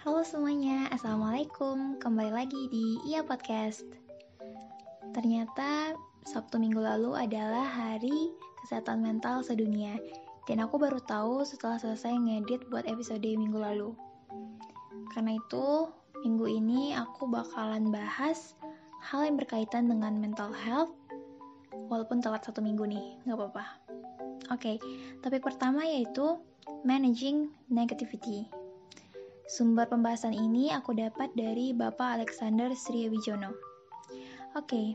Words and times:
Halo 0.00 0.24
semuanya, 0.24 0.88
Assalamualaikum. 0.96 2.00
Kembali 2.00 2.32
lagi 2.32 2.72
di 2.72 2.96
Iya 3.04 3.20
Podcast. 3.20 3.84
Ternyata 5.12 5.92
Sabtu 6.24 6.56
minggu 6.56 6.80
lalu 6.80 7.12
adalah 7.12 7.68
hari 7.68 8.32
kesehatan 8.64 9.04
mental 9.04 9.44
sedunia. 9.44 10.00
Dan 10.48 10.64
aku 10.64 10.80
baru 10.80 11.04
tahu 11.04 11.44
setelah 11.44 11.76
selesai 11.76 12.16
ngedit 12.16 12.64
buat 12.72 12.88
episode 12.88 13.28
minggu 13.28 13.60
lalu. 13.60 13.92
Karena 15.12 15.36
itu, 15.36 15.92
minggu 16.24 16.48
ini 16.48 16.96
aku 16.96 17.28
bakalan 17.28 17.92
bahas 17.92 18.56
hal 19.04 19.28
yang 19.28 19.36
berkaitan 19.36 19.84
dengan 19.84 20.16
mental 20.16 20.48
health 20.56 20.96
Walaupun 21.92 22.24
telat 22.24 22.40
satu 22.40 22.64
minggu 22.64 22.88
nih, 22.88 23.20
nggak 23.28 23.36
apa-apa. 23.36 23.64
Oke, 24.48 24.80
topik 25.20 25.44
pertama 25.44 25.84
yaitu 25.84 26.40
Managing 26.88 27.52
Negativity 27.68 28.59
Sumber 29.50 29.90
pembahasan 29.90 30.30
ini 30.30 30.70
aku 30.70 30.94
dapat 30.94 31.34
dari 31.34 31.74
Bapak 31.74 32.22
Alexander 32.22 32.70
Sriwijono. 32.70 33.50
Oke, 34.54 34.94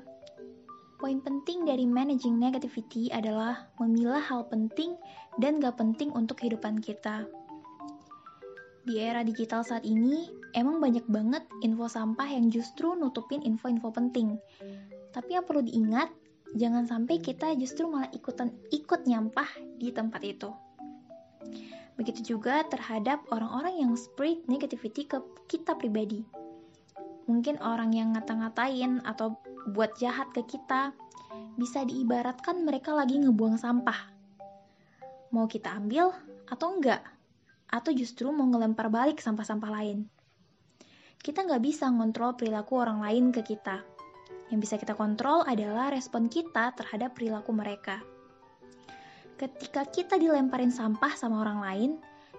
poin 0.96 1.20
penting 1.20 1.68
dari 1.68 1.84
managing 1.84 2.40
negativity 2.40 3.12
adalah 3.12 3.68
memilah 3.84 4.24
hal 4.24 4.48
penting 4.48 4.96
dan 5.44 5.60
gak 5.60 5.76
penting 5.76 6.08
untuk 6.16 6.40
kehidupan 6.40 6.80
kita. 6.80 7.28
Di 8.88 8.96
era 8.96 9.28
digital 9.28 9.68
saat 9.68 9.84
ini, 9.84 10.32
emang 10.56 10.80
banyak 10.80 11.04
banget 11.12 11.44
info 11.60 11.92
sampah 11.92 12.32
yang 12.32 12.48
justru 12.48 12.96
nutupin 12.96 13.44
info-info 13.44 13.92
penting. 13.92 14.40
Tapi 15.12 15.36
yang 15.36 15.44
perlu 15.44 15.68
diingat, 15.68 16.16
jangan 16.56 16.88
sampai 16.88 17.20
kita 17.20 17.52
justru 17.60 17.92
malah 17.92 18.08
ikutan 18.16 18.56
ikut 18.72 19.04
nyampah 19.04 19.52
di 19.76 19.92
tempat 19.92 20.24
itu. 20.24 20.48
Begitu 21.96 22.36
juga 22.36 22.60
terhadap 22.68 23.24
orang-orang 23.32 23.80
yang 23.80 23.92
spread 23.96 24.44
negativity 24.52 25.08
ke 25.08 25.24
kita 25.48 25.80
pribadi. 25.80 26.28
Mungkin 27.26 27.64
orang 27.64 27.96
yang 27.96 28.14
ngata-ngatain 28.14 29.02
atau 29.08 29.40
buat 29.72 29.96
jahat 29.96 30.30
ke 30.36 30.44
kita 30.44 30.92
bisa 31.56 31.88
diibaratkan 31.88 32.68
mereka 32.68 32.92
lagi 32.92 33.16
ngebuang 33.18 33.56
sampah. 33.56 34.12
Mau 35.32 35.48
kita 35.48 35.72
ambil 35.72 36.12
atau 36.52 36.76
enggak? 36.76 37.02
Atau 37.72 37.96
justru 37.96 38.30
mau 38.30 38.46
ngelempar 38.46 38.92
balik 38.92 39.24
sampah-sampah 39.24 39.72
lain. 39.72 40.06
Kita 41.18 41.48
nggak 41.48 41.64
bisa 41.64 41.90
ngontrol 41.90 42.38
perilaku 42.38 42.78
orang 42.78 43.02
lain 43.02 43.34
ke 43.34 43.42
kita. 43.42 43.82
Yang 44.54 44.60
bisa 44.70 44.76
kita 44.78 44.94
kontrol 44.94 45.42
adalah 45.48 45.90
respon 45.90 46.30
kita 46.30 46.76
terhadap 46.78 47.18
perilaku 47.18 47.50
mereka 47.50 48.04
ketika 49.36 49.84
kita 49.88 50.16
dilemparin 50.16 50.72
sampah 50.72 51.12
sama 51.16 51.44
orang 51.44 51.60
lain, 51.60 51.92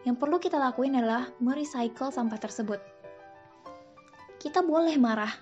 yang 0.09 0.17
perlu 0.17 0.41
kita 0.41 0.57
lakuin 0.57 0.97
adalah 0.97 1.29
merecycle 1.43 2.09
sampah 2.09 2.41
tersebut. 2.41 2.81
Kita 4.41 4.65
boleh 4.65 4.97
marah, 4.97 5.33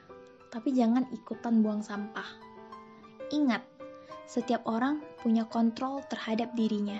tapi 0.50 0.74
jangan 0.74 1.06
ikutan 1.14 1.62
buang 1.62 1.84
sampah. 1.84 2.26
Ingat, 3.30 3.62
setiap 4.26 4.66
orang 4.66 5.04
punya 5.22 5.46
kontrol 5.46 6.02
terhadap 6.10 6.56
dirinya, 6.58 6.98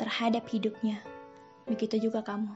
terhadap 0.00 0.46
hidupnya. 0.48 1.02
Begitu 1.68 2.08
juga 2.08 2.24
kamu. 2.24 2.54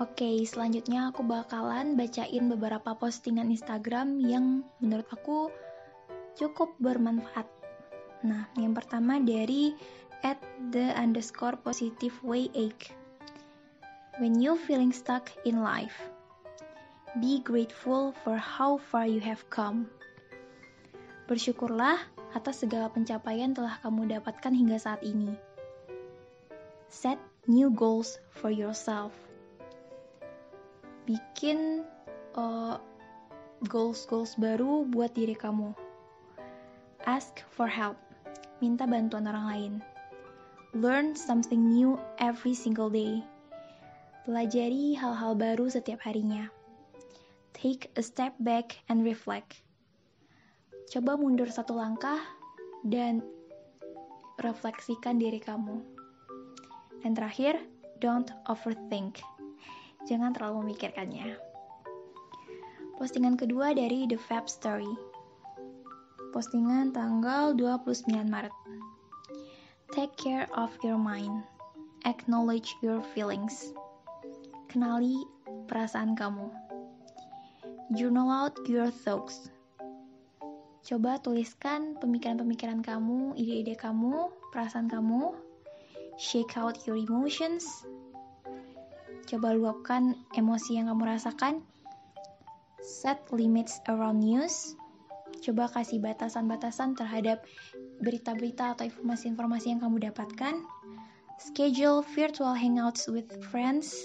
Oke, 0.00 0.40
selanjutnya 0.48 1.12
aku 1.12 1.20
bakalan 1.20 1.92
bacain 1.92 2.48
beberapa 2.48 2.96
postingan 2.96 3.52
Instagram 3.52 4.16
yang 4.24 4.64
menurut 4.80 5.04
aku 5.12 5.52
cukup 6.40 6.72
bermanfaat 6.80 7.59
Nah, 8.20 8.52
yang 8.60 8.76
pertama 8.76 9.16
dari 9.16 9.72
at 10.20 10.36
the 10.72 10.92
underscore 10.92 11.56
positive 11.56 12.12
way 12.20 12.52
ache. 12.52 12.92
When 14.20 14.36
you 14.36 14.60
feeling 14.60 14.92
stuck 14.92 15.32
in 15.48 15.64
life, 15.64 15.96
be 17.24 17.40
grateful 17.40 18.12
for 18.20 18.36
how 18.36 18.76
far 18.76 19.08
you 19.08 19.24
have 19.24 19.48
come. 19.48 19.88
Bersyukurlah 21.24 21.96
atas 22.36 22.60
segala 22.60 22.92
pencapaian 22.92 23.56
telah 23.56 23.80
kamu 23.80 24.12
dapatkan 24.12 24.52
hingga 24.52 24.76
saat 24.76 25.00
ini. 25.00 25.32
Set 26.92 27.16
new 27.48 27.72
goals 27.72 28.20
for 28.28 28.52
yourself. 28.52 29.16
Bikin 31.08 31.88
uh, 32.36 32.76
goals-goals 33.64 34.36
baru 34.36 34.84
buat 34.84 35.16
diri 35.16 35.32
kamu. 35.32 35.72
Ask 37.08 37.40
for 37.48 37.64
help 37.72 38.09
minta 38.60 38.84
bantuan 38.84 39.26
orang 39.26 39.46
lain. 39.48 39.72
Learn 40.76 41.18
something 41.18 41.72
new 41.72 41.98
every 42.22 42.54
single 42.54 42.92
day. 42.92 43.24
Pelajari 44.22 44.94
hal-hal 44.94 45.34
baru 45.34 45.66
setiap 45.66 46.04
harinya. 46.06 46.46
Take 47.56 47.90
a 47.98 48.04
step 48.04 48.36
back 48.38 48.78
and 48.86 49.02
reflect. 49.02 49.64
Coba 50.92 51.18
mundur 51.18 51.50
satu 51.50 51.74
langkah 51.74 52.20
dan 52.86 53.24
refleksikan 54.38 55.18
diri 55.18 55.42
kamu. 55.42 55.82
Dan 57.02 57.16
terakhir, 57.16 57.58
don't 57.98 58.30
overthink. 58.46 59.20
Jangan 60.06 60.32
terlalu 60.32 60.70
memikirkannya. 60.70 61.36
Postingan 63.00 63.40
kedua 63.40 63.72
dari 63.72 64.04
The 64.04 64.20
Fab 64.20 64.46
Story 64.46 65.09
postingan 66.30 66.94
tanggal 66.94 67.58
29 67.58 68.06
Maret. 68.30 68.54
Take 69.90 70.14
care 70.14 70.46
of 70.54 70.70
your 70.86 70.94
mind. 70.94 71.42
Acknowledge 72.06 72.70
your 72.78 73.02
feelings. 73.02 73.74
Kenali 74.70 75.26
perasaan 75.66 76.14
kamu. 76.14 76.46
Journal 77.98 78.30
out 78.30 78.54
your 78.70 78.94
thoughts. 78.94 79.50
Coba 80.86 81.18
tuliskan 81.18 81.98
pemikiran-pemikiran 81.98 82.86
kamu, 82.86 83.34
ide-ide 83.34 83.74
kamu, 83.74 84.30
perasaan 84.54 84.86
kamu. 84.86 85.34
Shake 86.14 86.54
out 86.54 86.78
your 86.86 86.96
emotions. 86.96 87.66
Coba 89.26 89.58
luapkan 89.58 90.14
emosi 90.38 90.78
yang 90.78 90.86
kamu 90.94 91.18
rasakan. 91.18 91.66
Set 92.80 93.18
limits 93.34 93.82
around 93.90 94.22
news 94.22 94.79
coba 95.40 95.72
kasih 95.72 95.98
batasan-batasan 96.04 96.94
terhadap 96.94 97.42
berita-berita 98.04 98.76
atau 98.76 98.84
informasi-informasi 98.86 99.66
yang 99.72 99.80
kamu 99.80 100.12
dapatkan. 100.12 100.60
Schedule 101.40 102.04
virtual 102.12 102.52
hangouts 102.52 103.08
with 103.08 103.28
friends. 103.48 103.96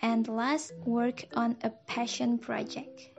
And 0.00 0.26
last, 0.26 0.72
work 0.88 1.28
on 1.36 1.60
a 1.62 1.70
passion 1.86 2.40
project. 2.40 3.12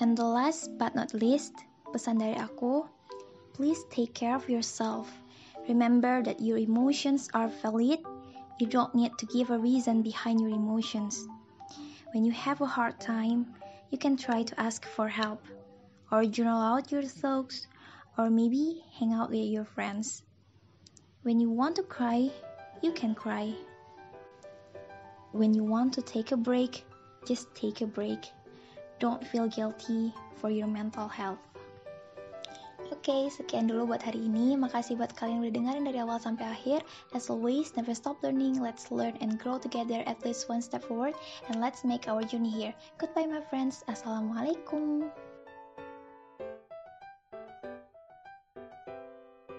And 0.00 0.16
the 0.18 0.26
last 0.26 0.74
but 0.80 0.96
not 0.96 1.14
least, 1.14 1.54
pesan 1.94 2.18
dari 2.18 2.34
aku, 2.34 2.88
please 3.54 3.78
take 3.92 4.16
care 4.16 4.34
of 4.34 4.50
yourself. 4.50 5.06
Remember 5.70 6.24
that 6.26 6.42
your 6.42 6.58
emotions 6.58 7.30
are 7.36 7.46
valid. 7.62 8.02
You 8.58 8.66
don't 8.66 8.96
need 8.96 9.14
to 9.22 9.30
give 9.30 9.54
a 9.54 9.60
reason 9.60 10.02
behind 10.02 10.42
your 10.42 10.50
emotions. 10.50 11.22
When 12.10 12.26
you 12.26 12.34
have 12.34 12.58
a 12.58 12.66
hard 12.66 12.98
time, 12.98 13.54
you 13.94 14.00
can 14.00 14.18
try 14.18 14.42
to 14.42 14.54
ask 14.58 14.82
for 14.82 15.06
help 15.06 15.44
or 16.12 16.28
journal 16.28 16.60
out 16.60 16.92
your 16.92 17.02
thoughts, 17.02 17.66
or 18.20 18.28
maybe 18.28 18.84
hang 19.00 19.16
out 19.16 19.32
with 19.32 19.48
your 19.48 19.64
friends. 19.64 20.22
When 21.24 21.40
you 21.40 21.48
want 21.48 21.76
to 21.76 21.82
cry, 21.82 22.28
you 22.84 22.92
can 22.92 23.16
cry. 23.16 23.56
When 25.32 25.54
you 25.54 25.64
want 25.64 25.94
to 25.94 26.02
take 26.02 26.30
a 26.30 26.36
break, 26.36 26.84
just 27.24 27.48
take 27.56 27.80
a 27.80 27.88
break. 27.88 28.28
Don't 29.00 29.26
feel 29.26 29.48
guilty 29.48 30.12
for 30.36 30.50
your 30.50 30.68
mental 30.68 31.08
health. 31.08 31.40
Oke, 32.92 33.08
okay, 33.08 33.22
sekian 33.32 33.64
dulu 33.64 33.96
buat 33.96 34.04
hari 34.04 34.20
ini. 34.20 34.52
Makasih 34.52 35.00
buat 35.00 35.16
kalian 35.16 35.40
yang 35.40 35.48
udah 35.48 35.54
dengerin 35.56 35.84
dari 35.88 35.98
awal 36.04 36.20
sampai 36.20 36.44
akhir. 36.44 36.84
As 37.16 37.32
always, 37.32 37.72
never 37.72 37.96
stop 37.96 38.20
learning. 38.20 38.60
Let's 38.60 38.92
learn 38.92 39.16
and 39.24 39.40
grow 39.40 39.56
together 39.56 40.04
at 40.04 40.20
least 40.28 40.52
one 40.52 40.60
step 40.60 40.84
forward. 40.84 41.16
And 41.48 41.56
let's 41.56 41.88
make 41.88 42.04
our 42.04 42.20
journey 42.20 42.52
here. 42.52 42.76
Goodbye, 43.00 43.26
my 43.26 43.40
friends. 43.48 43.80
Assalamualaikum. 43.88 45.08